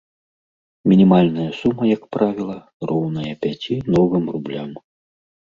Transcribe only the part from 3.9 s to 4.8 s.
новым рублям.